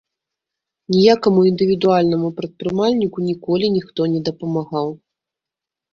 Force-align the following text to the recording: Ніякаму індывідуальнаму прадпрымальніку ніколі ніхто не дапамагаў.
Ніякаму 0.93 1.43
індывідуальнаму 1.49 2.29
прадпрымальніку 2.39 3.19
ніколі 3.29 3.65
ніхто 3.77 4.11
не 4.15 4.19
дапамагаў. 4.31 4.87